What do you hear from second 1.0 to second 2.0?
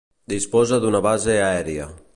base aèria.